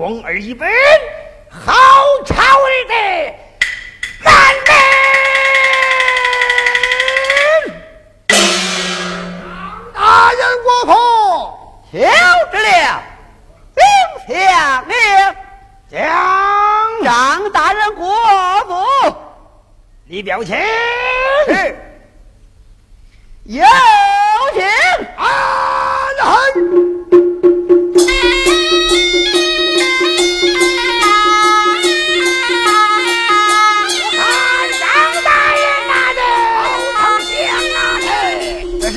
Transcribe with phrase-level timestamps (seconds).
[0.00, 0.68] 我要动儿一本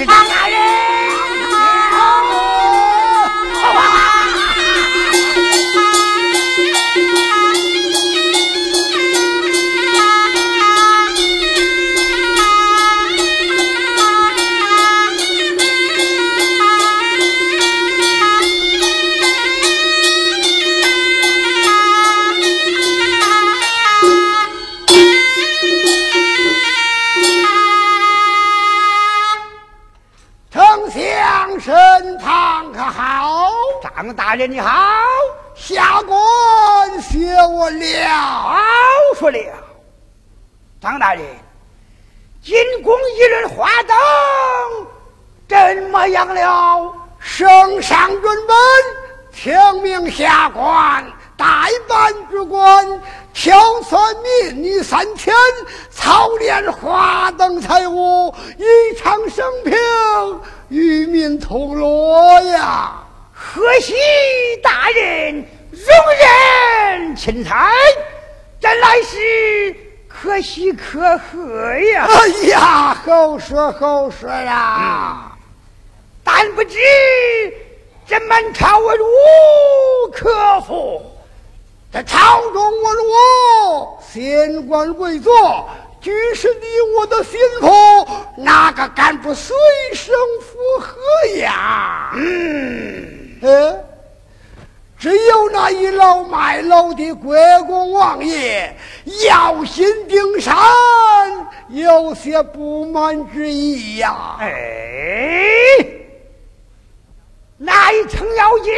[0.07, 0.34] 嘿，这
[71.31, 72.07] 可呀！
[72.07, 75.31] 哎呀，好说好说呀。
[76.23, 76.77] 但不知
[78.07, 81.01] 这满朝文武可否？
[81.93, 85.29] 这朝中文武，县官贵族，
[86.01, 86.65] 举是你
[86.97, 88.07] 我的心腹，
[88.37, 89.55] 哪个敢不随
[89.93, 90.95] 声附和
[91.37, 92.11] 呀？
[92.15, 93.79] 嗯，呃，
[94.97, 97.35] 只有那一老卖楼的国
[97.67, 98.75] 公王爷
[99.27, 100.55] 要心定山，
[101.69, 104.37] 有些不满之意呀。
[104.39, 104.47] 哎，
[107.57, 108.73] 那一程咬金，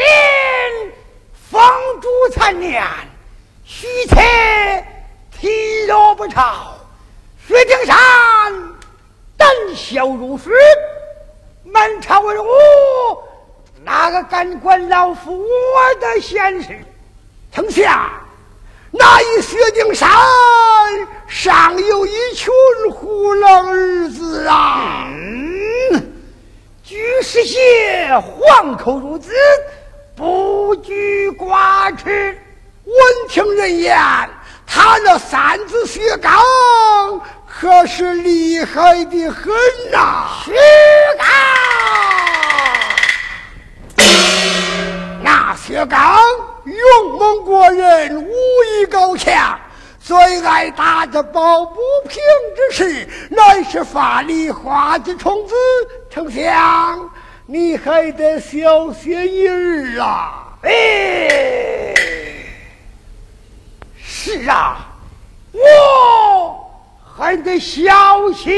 [1.49, 1.61] 风
[2.01, 2.83] 烛残年，
[3.63, 4.17] 虚策
[5.39, 6.73] 体弱不超，
[7.47, 7.95] 薛丁山
[9.37, 10.49] 胆小如鼠，
[11.63, 12.47] 满朝文武
[13.87, 16.77] 哪个敢管老夫我的闲事？
[17.53, 18.11] 丞相，
[18.91, 20.09] 那一薛丁山
[21.25, 22.53] 上有一群
[22.91, 25.07] 虎狼儿子啊！
[25.07, 26.13] 嗯，
[26.83, 29.31] 居士些黄口孺子，
[30.17, 32.37] 不拘寡耻。
[32.83, 32.93] 闻
[33.29, 33.97] 听人言，
[34.65, 36.33] 他那三子薛刚
[37.47, 39.53] 可是厉害的很
[39.93, 40.51] 呐、薛
[41.17, 41.25] 刚，
[45.67, 46.17] 薛刚
[46.63, 49.59] 勇猛过人，武艺高强，
[49.99, 51.75] 最爱打着抱不
[52.07, 52.21] 平
[52.55, 55.53] 之事，乃是法力花之虫子。
[56.09, 57.09] 丞相，
[57.45, 60.57] 你还得小心一日啊！
[60.61, 61.93] 哎，
[64.01, 64.87] 是啊，
[65.51, 66.71] 我
[67.17, 68.53] 还得小心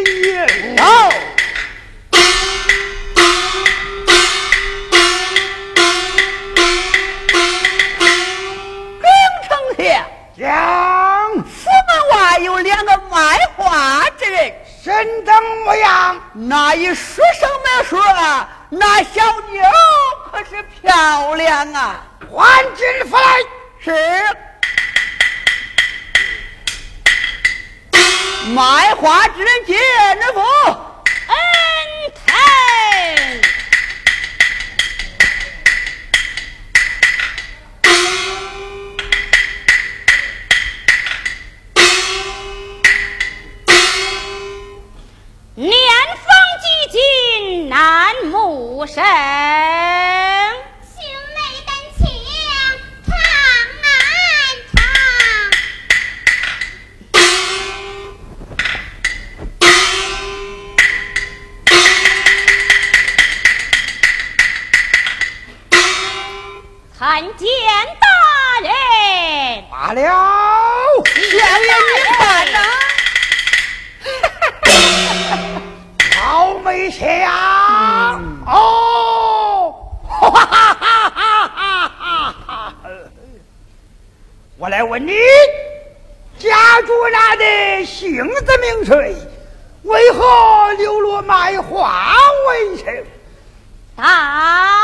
[0.00, 0.76] 一点。
[10.52, 14.52] 府门外有两个卖花之人，
[14.82, 18.00] 身等模样，那一说声没说，
[18.68, 19.62] 那小妞
[20.30, 22.04] 可是漂亮啊！
[22.30, 23.22] 还军府来。
[23.80, 23.92] 是
[28.54, 29.76] 卖花之人见
[30.18, 31.36] 人府，恩
[32.26, 32.32] 台。
[46.94, 49.02] 今难母生。
[49.02, 49.04] 兄
[51.34, 51.36] 妹
[51.66, 52.06] 跟情
[53.04, 53.12] 长
[53.82, 53.84] 难
[54.70, 54.78] 长。
[66.96, 67.02] 参
[67.36, 67.44] 见
[67.98, 68.06] 大
[68.62, 68.70] 人。
[69.68, 69.98] 罢了，
[75.26, 75.50] 爷。
[76.24, 77.06] 倒霉相
[78.46, 79.74] 哦，
[80.08, 82.90] 哈哈哈哈哈哈哈哈！
[84.56, 85.12] 我来问你，
[86.38, 88.16] 家住哪的姓
[88.46, 89.14] 字名谁？
[89.82, 92.14] 为何流落卖花
[92.48, 93.04] 为生？
[93.94, 94.83] 答。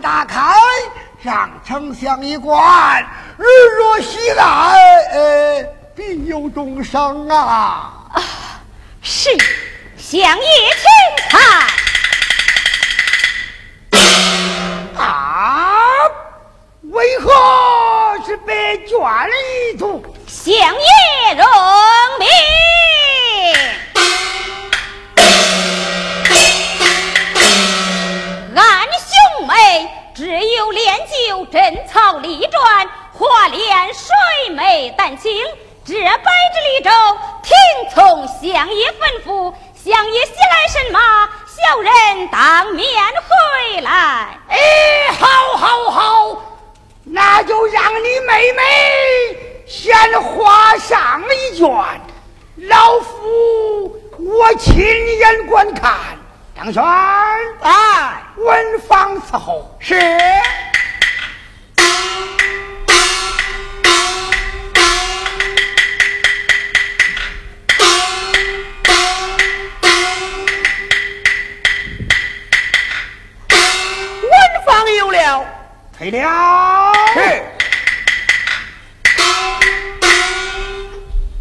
[0.00, 0.54] 打开，
[1.22, 3.02] 让丞相一观，
[3.38, 3.44] 日
[3.78, 4.76] 若西来，
[5.12, 5.62] 呃
[5.94, 7.94] 必有钟声啊！
[8.12, 8.22] 啊，
[9.00, 9.30] 是，
[9.96, 10.44] 相爷
[10.76, 10.86] 请
[11.28, 11.40] 看。
[14.96, 15.92] 啊，
[16.90, 17.30] 为何
[18.26, 18.98] 是被卷
[19.72, 20.04] 一族？
[20.26, 21.46] 相爷容
[31.94, 35.32] 就贞操立传，华脸水美丹青，
[35.84, 36.90] 这百之里州，
[37.44, 37.54] 听
[37.94, 39.54] 从相爷吩咐。
[39.76, 43.90] 相爷喜来神马，小人当面回来。
[44.48, 44.58] 哎，
[45.20, 46.42] 好，好，好，
[47.04, 48.62] 那就让你妹妹
[49.66, 51.68] 先画上一卷，
[52.68, 54.74] 老夫我亲
[55.18, 55.94] 眼观看。
[56.56, 56.82] 张轩，
[57.62, 59.94] 哎，文房伺候是。
[76.10, 76.92] 退了。
[77.14, 77.42] 是。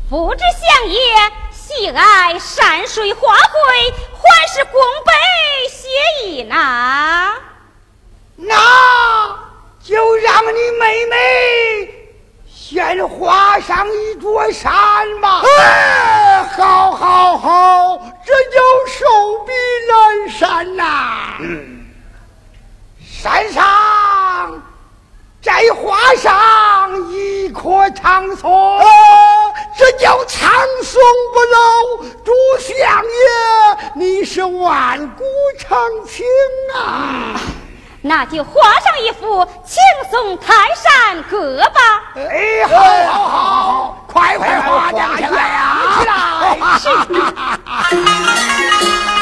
[0.10, 0.98] 不知相爷
[1.51, 3.93] 喜爱山水花卉。
[4.25, 5.12] 还是宫北
[5.70, 5.88] 写
[6.24, 6.55] 意呢？
[8.36, 8.55] 那
[9.84, 11.15] 就让你妹妹
[12.48, 14.72] 先画上一座山
[15.20, 15.41] 吧。
[15.60, 19.51] 哎，好，好，好，这叫寿比
[19.89, 21.36] 南山呐。
[21.41, 21.83] 嗯，
[23.24, 24.62] 山上
[25.42, 28.82] 摘画上一棵长松。
[29.77, 30.51] 这叫长
[30.84, 31.01] 松
[31.34, 35.24] 不老，朱相爷，你是万古
[35.58, 36.25] 长青
[36.75, 37.39] 啊！
[38.03, 41.80] 那就画上一幅青松泰山阁吧。
[42.18, 42.75] 哎，好，
[43.08, 45.80] 好，好，好，快快画起来呀！
[46.82, 47.00] 起来。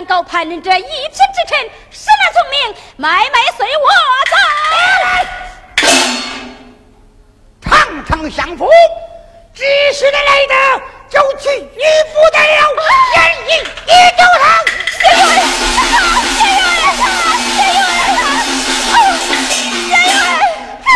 [0.00, 1.58] 民怎敢告叛人这一臣之臣？
[1.90, 3.88] 是那聪明，买卖随我
[4.30, 4.34] 走。
[7.60, 8.66] 堂堂相府，
[9.54, 10.54] 只是的来的，
[11.10, 12.72] 就去你不得了，
[13.14, 14.42] 严一一九堂。
[14.90, 15.20] 谢元，
[16.36, 16.56] 谢元，
[17.52, 18.00] 谢
[19.88, 19.94] 元，
[20.82, 20.88] 谢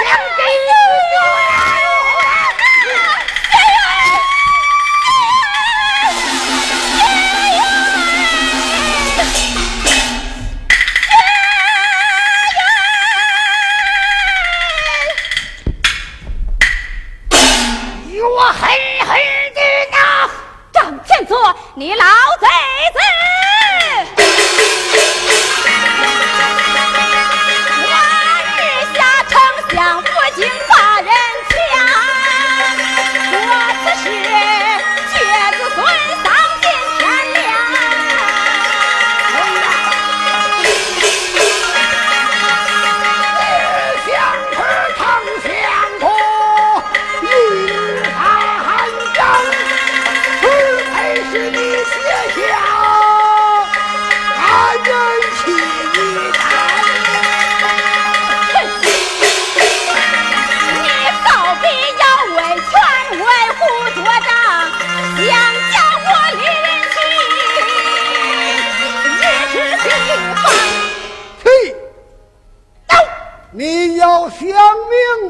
[21.74, 22.04] 你老
[22.40, 22.46] 贼
[22.92, 23.13] 子！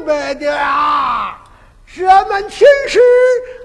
[0.05, 1.41] 白点啊！
[1.95, 2.99] 这门亲事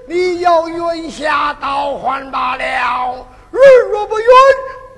[0.06, 3.58] 你要允下倒还罢了，日
[3.90, 4.26] 若不允，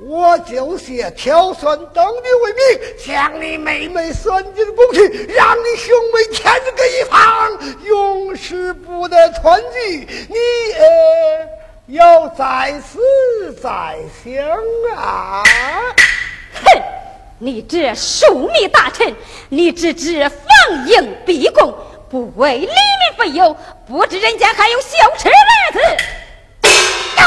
[0.03, 10.07] 我就写挑算登记为名，将你妹妹算进宫去，让你兄妹天各一方，永世不得团聚。
[10.29, 10.37] 你
[10.75, 11.49] 呃
[11.87, 14.45] 要再思再想
[14.97, 15.43] 啊！
[16.55, 16.83] 哼！
[17.45, 19.13] 你这庶密大臣，
[19.49, 21.75] 你只知防营逼供，
[22.09, 24.87] 不为黎民分忧，不知人间还有羞
[25.19, 25.81] 耻儿子。
[27.17, 27.25] 有！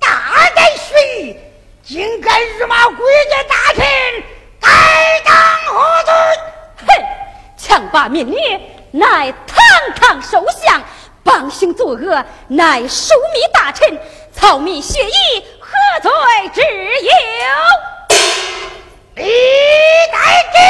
[0.00, 1.36] 大胆学艺，
[1.84, 3.86] 竟敢辱骂贵家大臣，
[4.60, 4.68] 该
[5.24, 5.32] 当
[5.68, 6.12] 何罪？
[6.78, 7.04] 哼！
[7.56, 8.36] 强霸民女，
[8.90, 9.58] 乃堂
[9.94, 10.82] 堂首相，
[11.22, 13.96] 帮凶作恶，乃庶密大臣，
[14.32, 15.70] 草民血义，何
[16.02, 16.10] 罪
[16.52, 17.97] 之有？
[19.18, 19.24] 李
[20.12, 20.16] 代
[20.52, 20.60] 敬，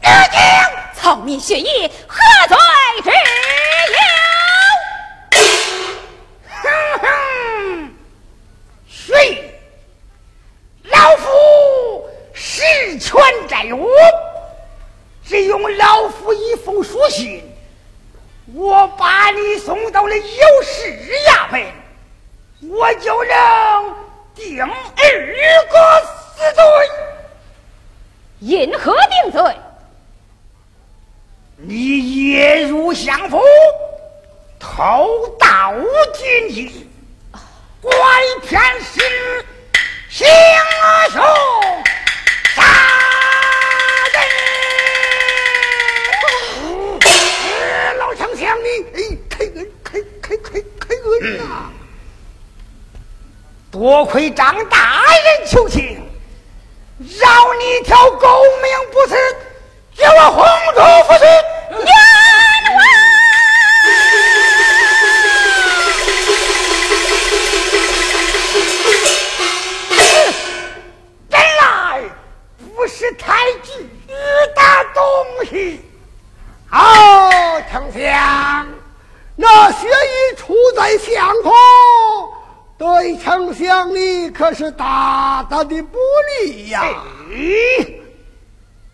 [0.00, 0.40] 日敬，
[0.94, 2.56] 草民血义，何罪
[3.02, 3.10] 之
[3.92, 3.98] 有？
[6.62, 6.64] 哼
[7.00, 7.04] 哼，
[8.88, 9.52] 谁？
[10.84, 12.62] 老夫实
[13.00, 13.88] 权在握，
[15.26, 17.42] 只用老夫一封书信，
[18.54, 20.86] 我把你送到了有事
[21.26, 21.66] 衙门，
[22.70, 23.96] 我就能
[24.36, 24.68] 定二
[25.68, 25.76] 哥
[26.36, 26.62] 死罪。
[28.42, 29.56] 因何定罪？
[31.58, 33.40] 你夜入相府，
[34.58, 35.72] 偷盗
[36.12, 36.90] 金银，
[37.80, 37.92] 拐
[38.44, 39.00] 骗时
[40.08, 40.26] 行
[41.12, 41.22] 凶
[42.56, 42.62] 杀
[44.12, 44.16] 人。
[47.04, 48.98] 呃老丞相，你哎，
[49.30, 51.70] 开恩，开开开开恩呐！
[53.70, 56.02] 多亏张大人求情，
[57.08, 59.16] 饶你一条狗命不死，
[59.96, 61.24] 叫我红烛复去。
[61.80, 61.86] 冤
[62.76, 62.78] 枉！
[71.28, 71.62] 本来
[72.76, 73.72] 不是太巨
[74.06, 74.16] 的
[74.94, 75.02] 东
[75.50, 75.84] 西。
[76.70, 78.66] 好，丞相，
[79.36, 81.52] 那血衣出在相府，
[82.82, 85.98] 对丞相你可是大大的不
[86.42, 86.82] 利呀！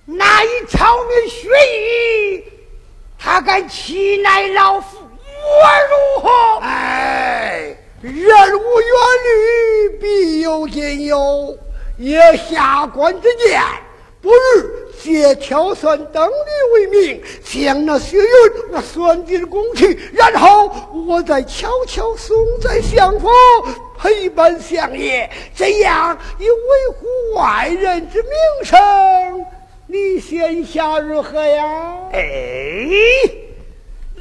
[0.05, 2.45] 那一条命血衣，
[3.19, 6.29] 他敢欺乃老夫，我如何？
[6.67, 8.91] 哎，人无远
[9.25, 11.57] 虑，必有近忧。
[11.97, 13.59] 也下官之见，
[14.21, 14.37] 不如
[15.03, 18.25] 借挑选登记为名，将那血云
[18.73, 20.71] 我算进宫去，然后
[21.07, 23.29] 我再悄悄送在相府
[23.99, 26.57] 陪伴相爷，这样以维
[26.99, 27.07] 护
[27.37, 28.31] 外人之名
[28.65, 28.79] 声。
[29.87, 31.97] 你 xem 下如何呀？
[32.13, 32.21] 哎，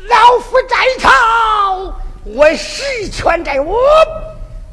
[0.08, 3.78] 老夫在朝，我实权在握，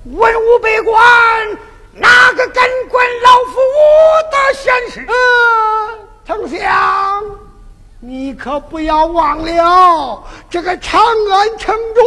[0.04, 1.58] 文武百官
[1.96, 5.06] 哪个敢管老夫我的闲事？
[5.06, 5.14] 呃，
[6.26, 7.24] 丞相，
[8.00, 12.04] 你可不要忘了，这个长安城中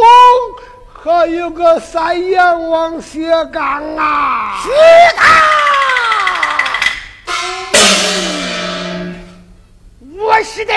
[1.02, 4.60] 还有个三阎王薛刚啊！
[4.62, 4.70] 薛
[5.16, 5.26] 刚，
[10.18, 10.74] 我是的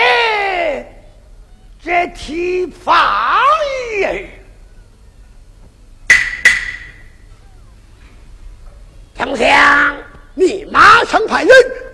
[1.84, 4.26] 这提防儿，
[9.22, 9.48] 丞相，
[10.34, 11.50] 你马上派人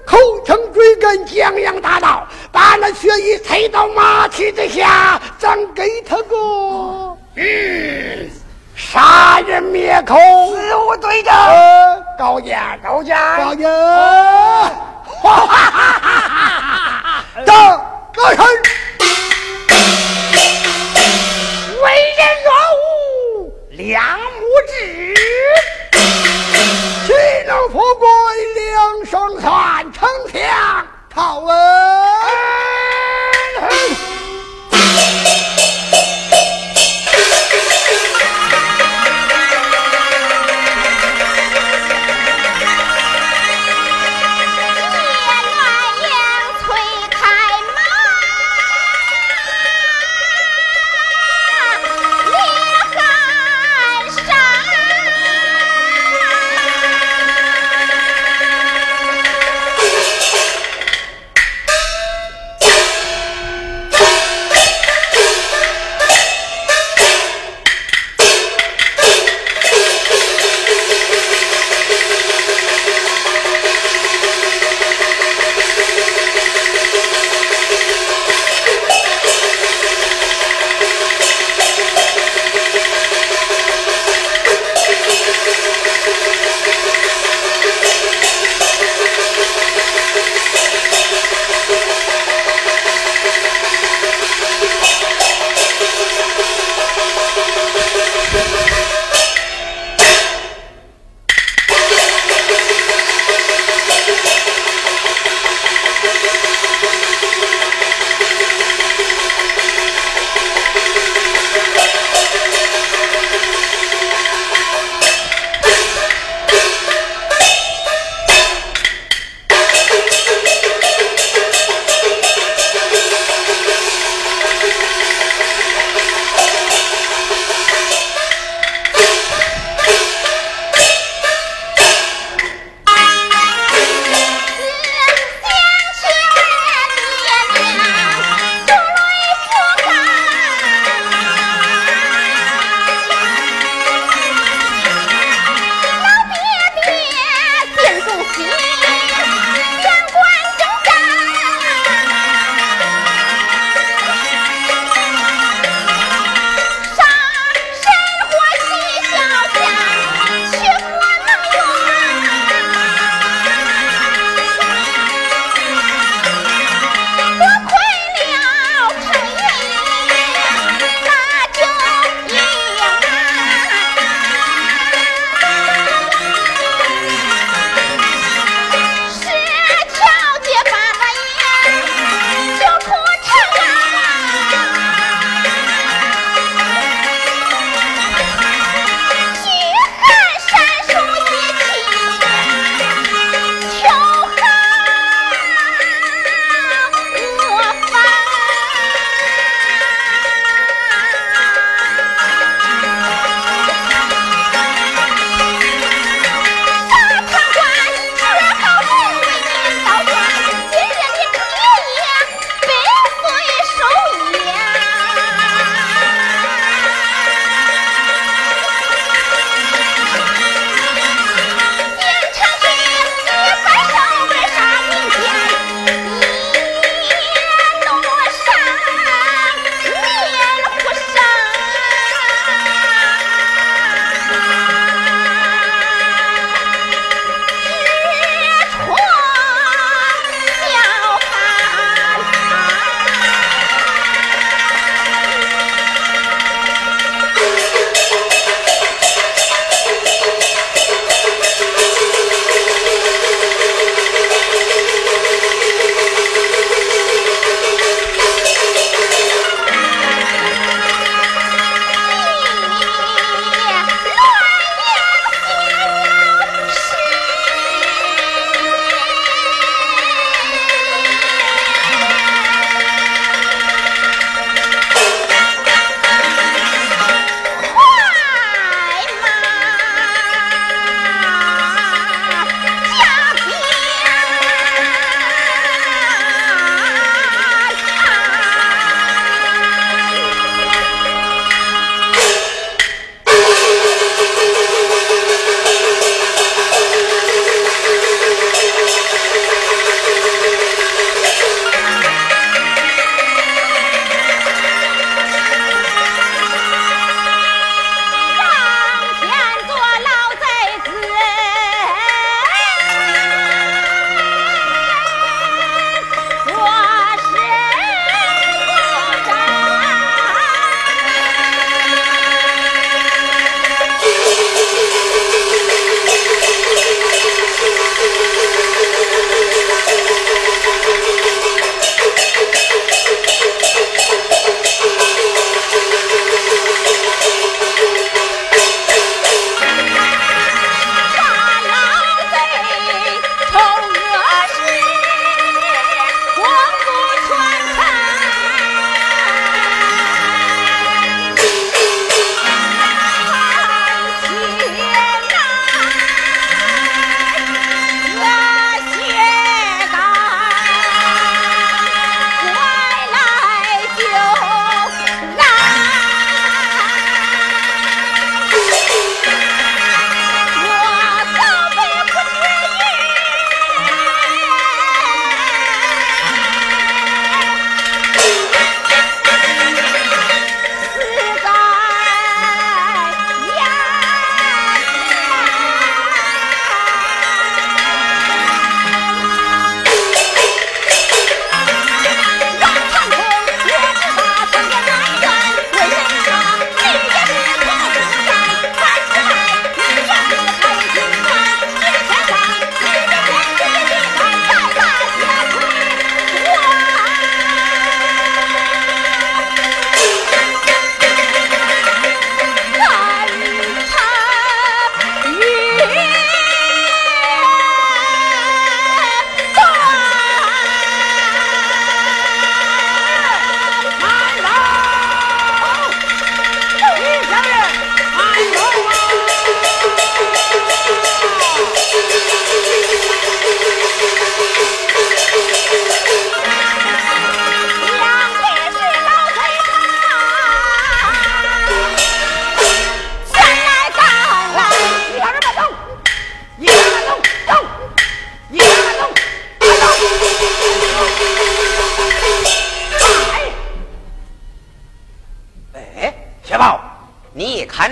[0.05, 6.37] 口称追赶江洋大盗，把那薛义推到马蹄之下，咱给他个。
[7.35, 8.29] 嗯。
[8.77, 10.15] 杀人灭口，
[10.55, 11.33] 四无对证，
[12.17, 17.25] 高见高见高见，哈哈哈哈哈！
[17.45, 17.53] 等
[18.15, 18.45] 高声，
[21.83, 25.13] 为人若无两目智，
[27.27, 28.07] 岂能富贵
[28.55, 29.91] 两生算？
[29.91, 31.53] 丞相，讨问。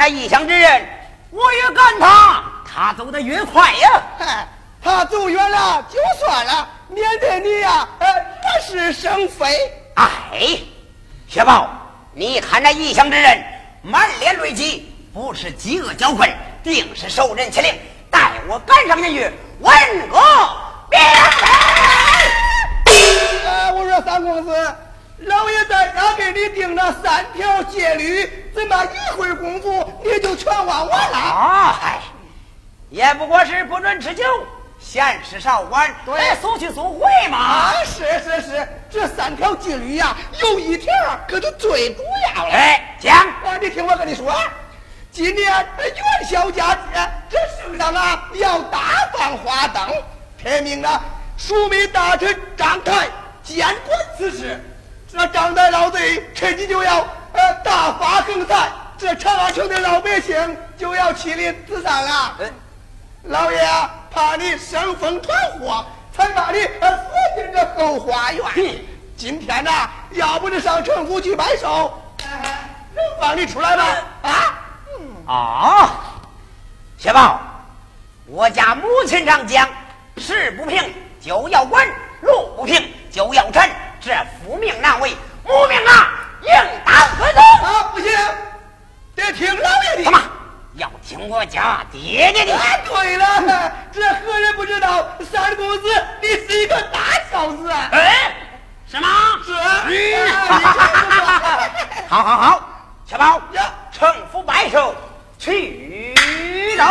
[0.08, 0.88] 异乡之人，
[1.32, 4.02] 我越赶他，他走得越快呀。
[4.18, 4.48] 嗨，
[4.82, 9.46] 他走远了就算了，免得你呀，呃，惹是生非。
[9.96, 10.60] 哎，
[11.28, 11.70] 雪宝，
[12.14, 13.44] 你看那异乡之人，
[13.82, 16.30] 满脸泪迹，不是饥饿交困，
[16.64, 17.74] 定是受人欺凌。
[18.12, 19.74] 待我赶上前去，问
[20.10, 20.20] 个
[20.90, 21.36] 明白。
[23.46, 24.76] 呃，我说三公子，
[25.20, 31.18] 老爷在家给你定了三条戒律，怎么一会儿功夫你就全忘完了？
[31.18, 32.02] 啊，嗨，
[32.90, 34.24] 也不过是不准吃酒，
[34.78, 37.38] 闲吃少玩，对速去速回嘛。
[37.38, 40.94] 啊，是是是，这三条戒律呀，有一条
[41.30, 42.04] 可就最主
[42.36, 42.54] 要了。
[42.54, 43.16] 哎，讲。
[43.16, 44.36] 啊，你听我跟你说，
[45.14, 48.80] 今年元宵佳节，这圣上啊要大
[49.14, 50.04] 放花灯，
[50.38, 51.02] 天命啊，
[51.38, 53.08] 庶民大臣张台
[53.42, 54.60] 监管此事。
[55.18, 57.00] 这张大老贼趁机就要
[57.32, 60.36] 呃大发横财，这长安城的老百姓
[60.78, 62.36] 就要欺凌此上了。
[62.40, 62.54] 嗯
[63.24, 67.08] 老爷啊，怕你生风团祸，才把你呃锁
[67.38, 68.46] 进这后花园。
[69.16, 73.84] 今天呐、要不是上城府去摆手，哎能放你出来吗？
[74.22, 75.34] 啊？
[75.34, 75.92] 啊，
[77.00, 77.40] 雪宝，
[78.28, 79.68] 我家母亲常讲：
[80.18, 81.88] 事不平就要管，
[82.22, 83.68] 路不平就要铲。
[84.06, 86.48] 这父命难违，母命啊，应
[86.86, 87.42] 当遵从。
[87.68, 88.12] 啊，不行，
[89.16, 90.04] 得听老爷的。
[90.04, 90.22] 怎么
[90.76, 92.56] 要听我家爹爹的？
[92.56, 95.90] 哎，对了，这何人不知道三公子
[96.22, 97.00] 你是一个大
[97.32, 97.90] 孝子啊？
[97.94, 98.32] 哎，
[98.88, 99.08] 什么？
[99.44, 99.52] 是。
[102.08, 102.70] 好好好，
[103.08, 104.94] 小宝呀，城府拜寿
[105.40, 106.14] 去
[106.78, 106.86] 喽。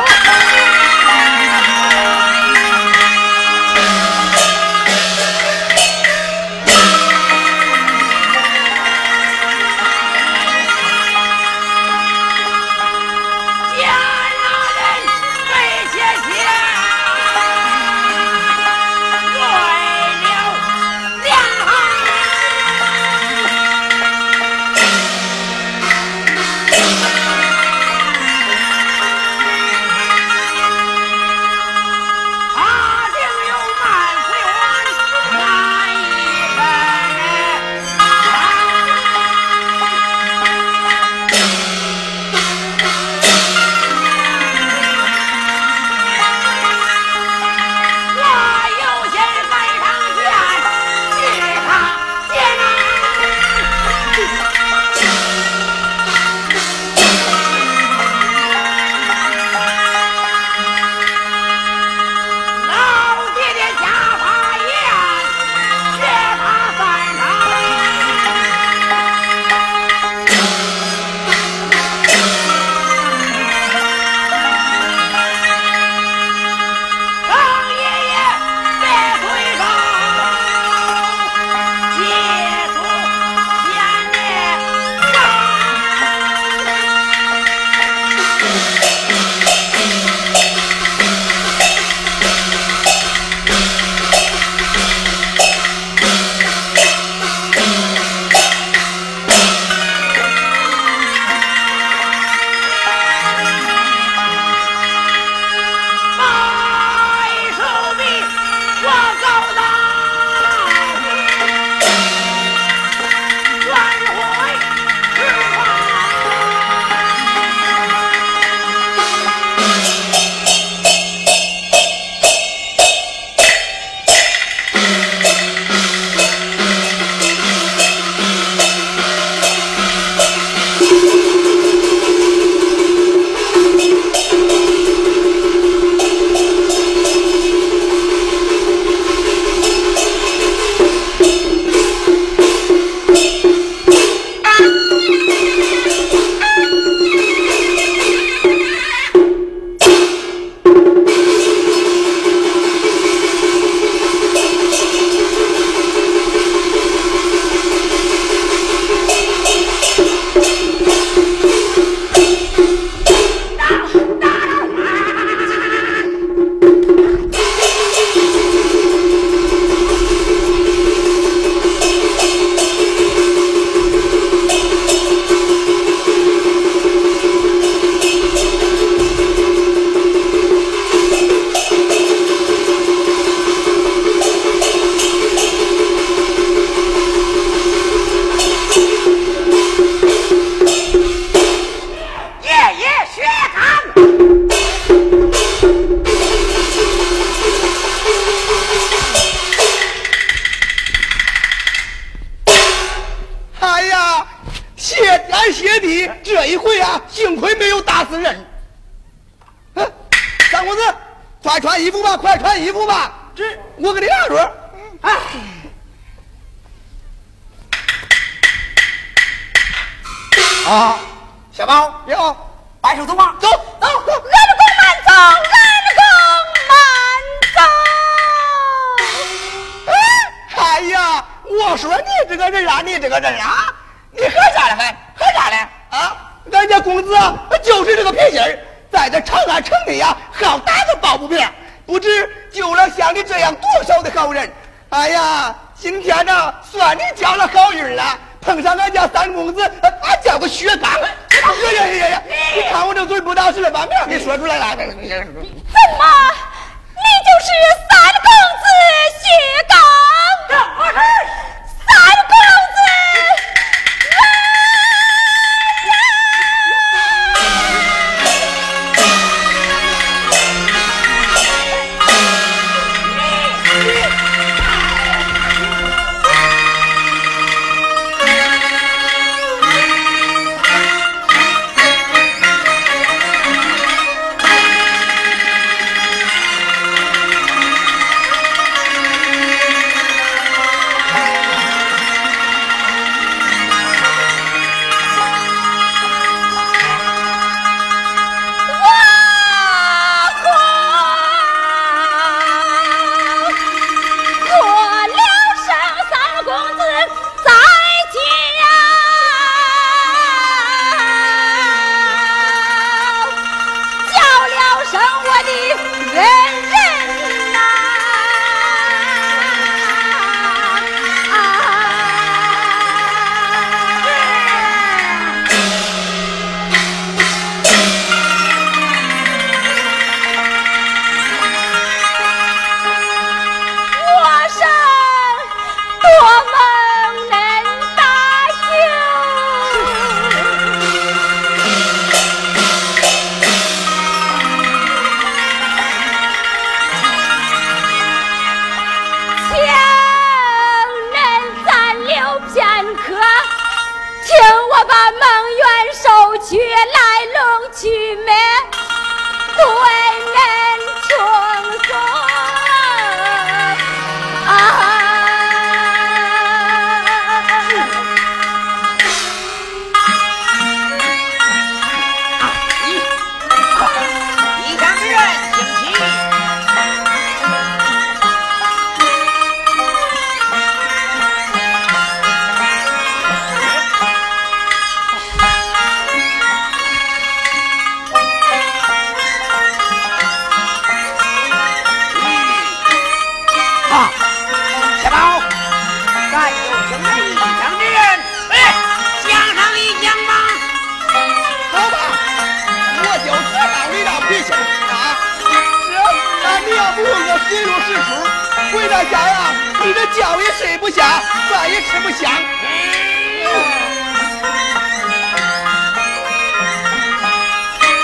[408.95, 411.05] 越香啊，你的觉也睡不香，
[411.51, 412.31] 饭也吃不香。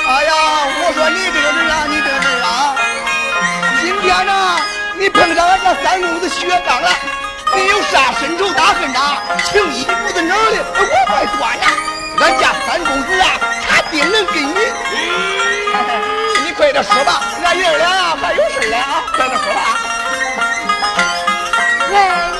[0.08, 0.34] 哎呀，
[0.82, 2.74] 我说你这个人啊，你这个人啊，
[3.80, 4.58] 今天呢，
[4.98, 6.90] 你碰上俺这三公子薛刚了，
[7.54, 9.22] 你有啥深仇大恨呐？
[9.44, 11.70] 情义不在那儿的，我还说呀，
[12.18, 13.38] 俺家三公子啊，
[13.68, 14.54] 他定能给你。
[16.44, 19.78] 你快点说吧，俺爷俩还有事儿嘞啊，快点说吧。
[21.92, 22.39] 嗨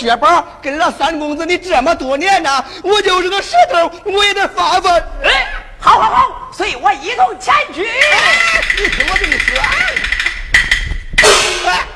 [0.00, 4.94] 事我薛宝跟了三公子你这么多年呐，我就是个石头，我也得发发。
[5.22, 5.46] 哎，
[5.78, 7.86] 好好好，随我一同前去。
[8.78, 9.60] 你听我跟你说，
[11.68, 11.86] 哎，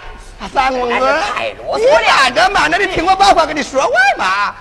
[0.53, 0.95] 三公子，
[1.35, 4.55] 太啰嗦了你慢着慢着，你听我把话跟你说完嘛。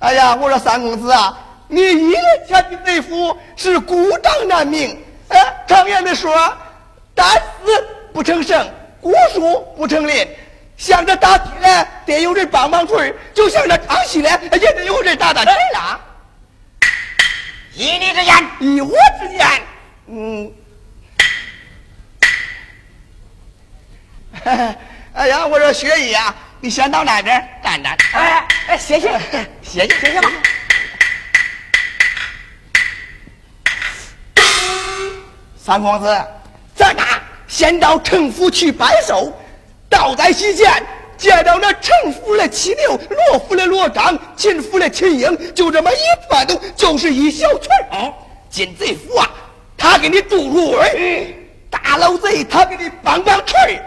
[0.00, 5.00] 哎呀，我说三公子啊，你一年前的内府是孤掌难鸣。
[5.28, 6.34] 哎，常言的说，
[7.14, 8.68] 单丝不成绳，
[9.00, 10.28] 孤树不成林。
[10.82, 14.28] 像这打铁嘞，得有人帮帮锤就想着唱戏嘞，
[14.60, 16.00] 也得有人打打锤啦。
[17.74, 19.62] 依你之言，依我之言，
[20.08, 20.52] 嗯，
[25.14, 27.96] 哎呀，我说薛姨啊，你先到那边站站。
[28.14, 29.20] 哎哎，谢谢，
[29.62, 30.28] 谢谢谢谢吧。
[35.56, 36.26] 三公子，
[36.74, 39.32] 咱俩先到城府去拜寿，
[39.92, 40.72] 到在西间
[41.18, 42.98] 见到那城府的七六，
[43.30, 48.10] 罗府的罗章，秦府的秦英，就这么一串动，就是一小群儿。
[48.48, 49.30] 进贼府啊，
[49.76, 50.88] 他给你助入耳；
[51.70, 53.82] 大老贼他给你帮帮锤儿。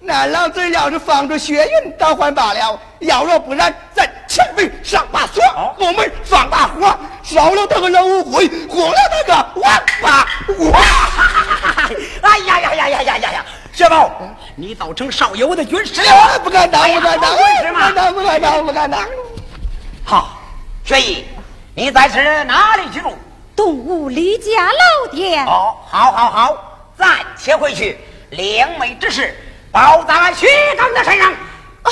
[0.00, 5.44] 那老贼要是放着血云倒还罢了，要若不然，咱前门上把锁，
[5.78, 10.26] 后门放把火，烧了他个老乌龟，轰了他个王八
[10.70, 10.80] 哇。
[12.22, 13.44] 哎呀呀呀呀呀呀呀！
[13.80, 14.10] 薛宝，
[14.56, 16.12] 你倒成少爷我的军师了。
[16.12, 19.00] 哎不敢当，不敢当，不敢当，不敢当，不敢当。
[20.04, 20.38] 好，
[20.84, 21.24] 薛姨，
[21.74, 23.16] 你在此哪里居住？
[23.56, 25.46] 东吴李家老店。
[25.46, 27.98] 哦，好，好，好，暂且回去。
[28.32, 29.34] 两位之事
[29.72, 31.32] 包在俺薛刚的身上。
[31.32, 31.90] 啊，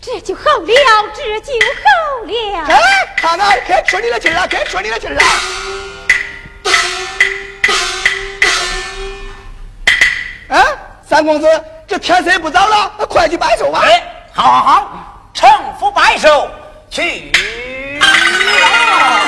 [0.00, 0.66] 这就好了，
[1.12, 1.52] 这就
[1.82, 1.90] 好
[2.24, 2.66] 了。
[2.68, 5.22] 哎，看看，该出你的气儿了，该出你的气儿了。
[10.48, 10.62] 啊，
[11.08, 11.46] 三公子，
[11.86, 13.84] 这天色不早了，快去拜寿吧。
[14.32, 15.48] 好，好，好，城
[15.78, 16.48] 府拜寿
[16.90, 17.32] 去
[18.00, 19.25] 了。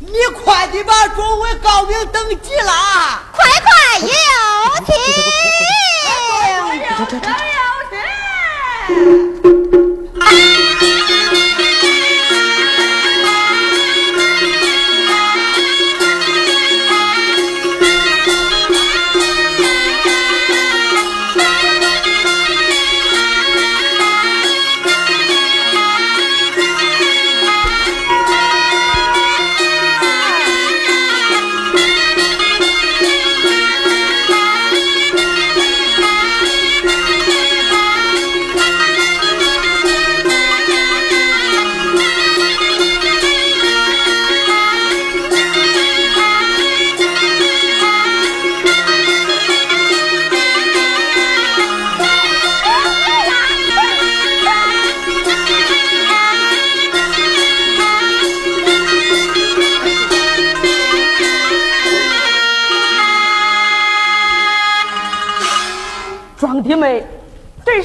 [0.00, 0.12] 你
[0.44, 4.06] 快点把众位高明登记了，快快有
[4.86, 4.94] 请，
[6.56, 7.16] 有
[9.34, 9.37] 请。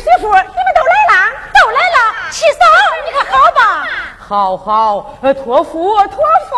[0.03, 1.13] 媳妇，你们都来了，
[1.53, 1.97] 都来了。
[2.29, 2.59] 七嫂，
[3.05, 3.87] 你可好吧？
[4.19, 6.17] 好好，托福，托
[6.49, 6.51] 福。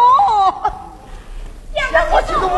[1.91, 2.49] 让我去读。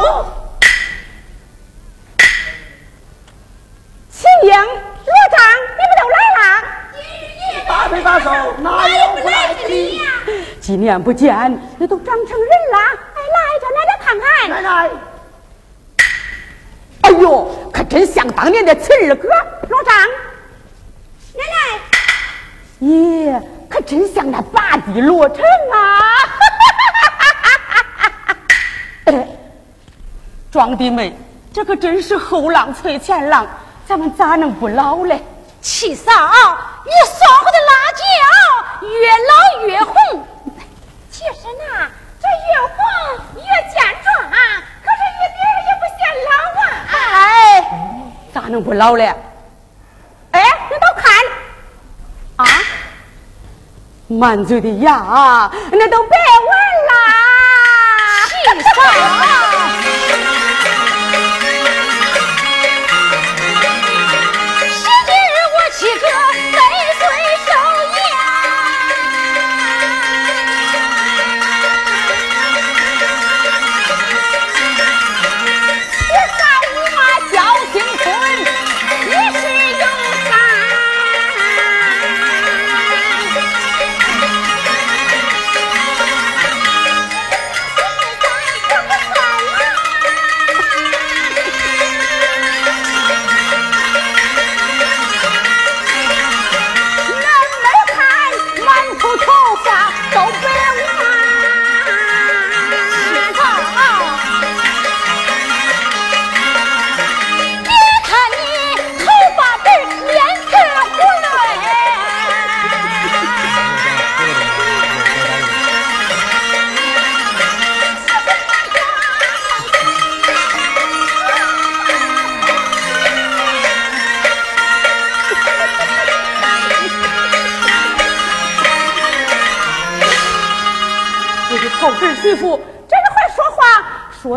[4.09, 5.37] 秦英、罗章，
[5.75, 6.41] 你们都来了。
[7.67, 9.59] 大腿大手，哪有不来的？
[10.61, 11.35] 几年不见，
[11.77, 12.77] 那都长成人了。
[13.13, 14.25] 哎，来着，奶奶，看看。
[14.49, 14.89] 奶奶。
[17.01, 19.27] 哎呦，可真像当年的秦二哥
[19.69, 19.93] 老张。
[21.37, 21.79] 奶奶，
[22.81, 25.75] 咦，可真像那八弟罗成啊！
[29.05, 29.27] 哎，
[30.51, 31.15] 庄弟妹，
[31.53, 33.47] 这可真是后浪催前浪，
[33.87, 35.23] 咱们咋能不老嘞？
[35.61, 38.03] 七嫂，你烧火的辣椒
[38.87, 39.33] 越老
[39.67, 39.93] 越红。
[41.09, 41.89] 其实呢，
[42.21, 42.77] 这越红
[43.35, 44.05] 越健壮。
[44.83, 46.31] 可是越老也不显老
[46.61, 46.63] 啊！
[46.93, 47.21] 哎
[48.33, 49.13] 咋能不老嘞？
[50.31, 51.05] 哎，你都看
[52.37, 52.45] 啊，
[54.07, 56.15] 满嘴的牙那都白
[56.47, 56.49] 完
[56.87, 56.91] 了，
[58.27, 58.31] 气
[58.63, 58.67] 死！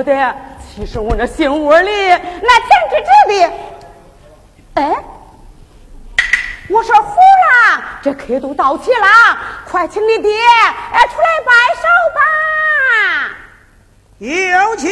[0.02, 0.36] 的，
[0.74, 3.52] 其实我那心窝里那甜滋滋的。
[4.74, 5.04] 哎，
[6.68, 9.38] 我说胡了，这客都到齐了，
[9.68, 10.30] 快请你爹
[10.92, 11.82] 哎出来拜寿
[12.14, 12.20] 吧。
[14.18, 14.90] 有请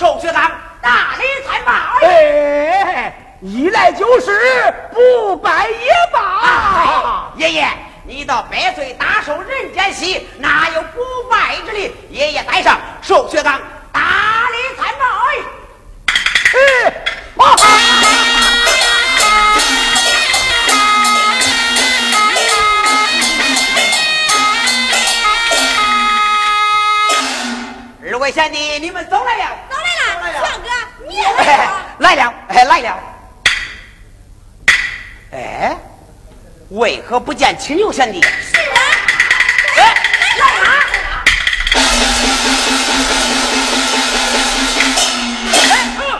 [0.00, 1.72] 在上，受薛刚大礼参拜。
[2.06, 7.30] 哎，一来就是不拜也罢。
[7.36, 7.68] 爷爷，
[8.04, 11.94] 你到百岁大寿人间喜，哪有不拜之理？
[12.08, 13.60] 爷爷带上，寿薛刚
[13.92, 14.00] 大
[14.50, 15.04] 礼参拜。
[16.52, 16.58] 哎，
[17.36, 17.56] 啊！
[28.12, 29.44] 二位贤弟，你们走来了。
[30.20, 30.68] 都来了，算哥，
[31.08, 31.64] 你也来了。
[31.98, 32.98] 来了，哎，来了。
[35.32, 35.76] 哎，
[36.70, 38.20] 为何不见青牛贤弟？
[38.22, 38.78] 是啊，
[39.76, 39.94] 哎，
[40.38, 40.84] 来啦！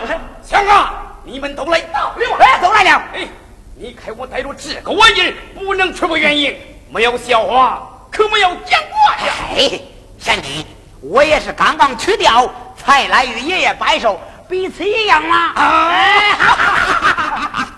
[0.09, 0.89] 哎，强哥，
[1.25, 3.03] 你们都来到了，哎，都来了。
[3.15, 3.29] 哎，
[3.75, 9.35] 你看我带着这个玩意儿，不能出个原因，没有笑话，可没有讲话呀。
[9.57, 9.79] 哎，
[10.19, 10.65] 贤弟，
[11.03, 12.51] 我也是刚刚取掉，
[12.85, 15.53] 才来与爷爷摆手，彼此一样嘛。
[15.55, 17.69] 哎，哈哈哈哈哈！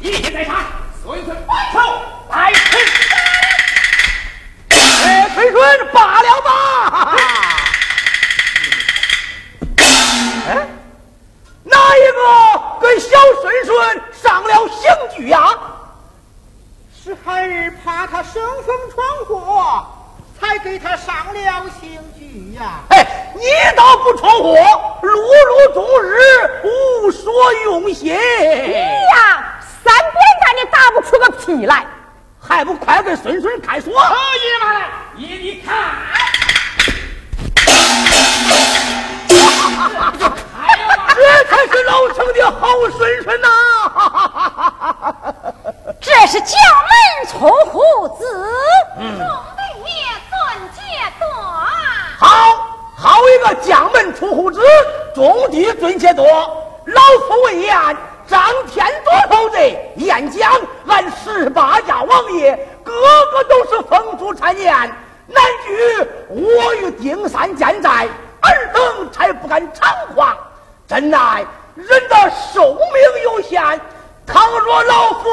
[0.00, 0.56] 爷爷在场，
[1.02, 1.78] 孙孙拜寿，
[2.30, 2.78] 来请。
[4.76, 7.16] 哎，崔顺罢了吧。
[10.48, 10.66] 哎，
[11.64, 12.20] 哪一个
[12.80, 13.08] 跟小
[13.42, 15.38] 孙孙上了刑具呀？
[17.04, 19.86] 是孩儿怕他生风闯祸，
[20.40, 22.80] 才给他上了刑具呀。
[22.90, 23.42] 哎，你
[23.76, 24.56] 倒不闯祸，
[25.02, 26.16] 碌碌终日
[26.64, 28.06] 无所用心。
[28.06, 28.18] 你呀，
[29.84, 31.84] 三扁担你打不出个屁来，
[32.40, 33.98] 还不快给孙孙开锁？
[33.98, 35.74] 好爷们来，爷你看。
[41.16, 43.48] 这才是老成的好孙孙呐！
[46.06, 48.24] 这是将门出虎子，
[48.96, 49.90] 众位爷
[50.30, 50.80] 尊节
[51.18, 51.26] 多。
[52.16, 52.24] 好，
[52.96, 54.60] 好一个将门出虎子，
[55.16, 56.24] 种地尊且多。
[56.86, 57.74] 老夫为言，
[58.24, 60.48] 张天多头贼，燕江
[60.86, 62.92] 俺十八家王爷，个
[63.32, 64.72] 个都是风烛残年。
[65.26, 68.06] 难惧我与丁三健在，
[68.42, 70.38] 尔等才不敢猖狂。
[70.86, 71.44] 真乃
[71.74, 73.60] 人的寿命有限，
[74.26, 75.30] 倘若老夫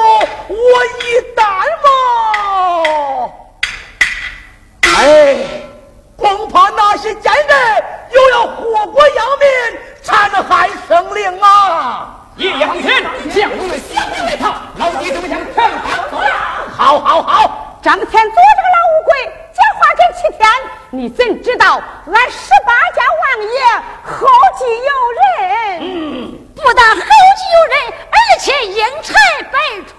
[0.48, 0.54] 我
[1.02, 1.42] 一旦
[1.82, 3.32] 嘛，
[4.96, 5.36] 哎，
[6.16, 9.48] 恐怕那些奸人又要祸国殃民，
[10.02, 12.20] 残害生灵啊！
[12.36, 12.84] 爷爷放心，
[13.34, 16.30] 将我们降兵来讨，老弟都想惩罚我了。
[16.76, 17.78] 好，好，好！
[17.82, 19.10] 张天佐这个老乌龟
[19.64, 20.46] 讲话真七天，
[20.90, 23.58] 你怎知道俺十八家王爷
[24.04, 25.24] 后继有人？
[25.80, 27.74] 嗯，不但后继有人，
[28.10, 29.14] 而且英才
[29.50, 29.92] 辈出。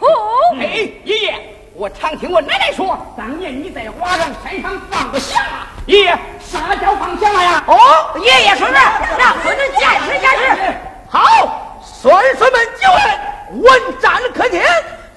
[0.59, 0.63] 哎，
[1.03, 1.33] 爷爷，
[1.73, 5.67] 我常听我奶奶说，当年你在华上山上放过响啊。
[5.87, 7.63] 爷爷，啥叫放响了呀？
[7.65, 8.73] 哦，爷爷说是
[9.17, 10.73] 让孙子见识见识。
[11.09, 14.61] 好，孙孙们就问，问斩可听，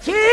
[0.01, 0.32] 请爷爷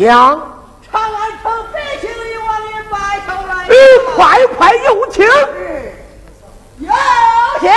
[0.00, 0.08] 爷，将
[0.90, 3.52] 长安城北京的王爷拜头来。
[4.16, 5.26] 快快有请。
[6.78, 6.90] 有
[7.60, 7.68] 请。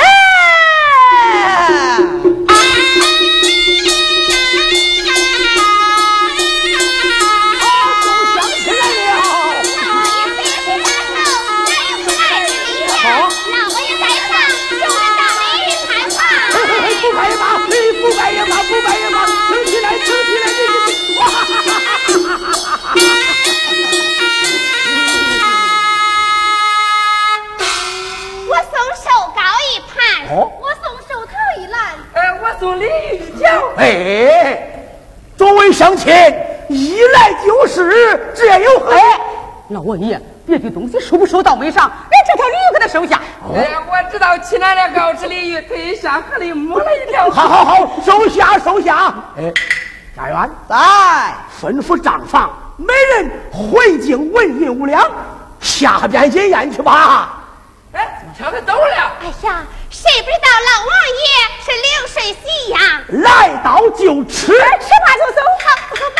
[33.78, 34.58] 哎，
[35.36, 36.14] 众位乡亲，
[36.70, 38.96] 一来就是这有何？
[39.70, 41.92] 老王爷，别的东西收不收到没上？
[42.10, 43.20] 连这条鲤鱼给他收下。
[43.54, 47.30] 哎，我知道去哪里告知鲤鱼，推下河里摸了一条。
[47.30, 49.14] 好好好，收下收下。
[49.38, 49.52] 哎，
[50.16, 50.76] 家园在，
[51.60, 55.10] 吩咐账房每人回京纹银五两，
[55.60, 57.40] 下边饮宴去吧。
[57.94, 59.12] 哎，怎么的走了？
[59.22, 59.64] 哎呀！
[59.94, 60.92] 谁不知道老王
[61.22, 61.24] 爷
[61.64, 62.78] 是流水席呀？
[63.10, 63.30] 来
[63.64, 65.40] 到就吃，吃罢就走。
[65.64, 65.66] 好，
[65.96, 66.20] 走吧。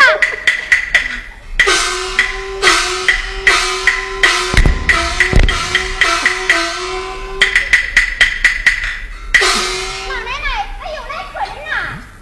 [10.08, 10.46] 老奶奶，
[10.80, 11.74] 哎呦，来客人了！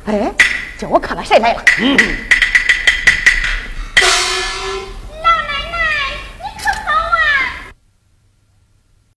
[0.06, 0.10] 哎，
[0.78, 1.62] 叫我看看谁来了。
[1.80, 1.98] 嗯。